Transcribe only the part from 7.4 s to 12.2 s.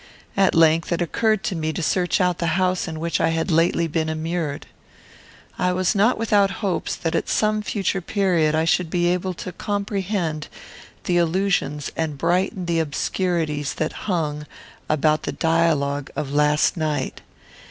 future period I should be able to comprehend the allusions and